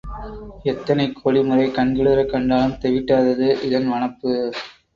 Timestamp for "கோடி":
1.11-1.41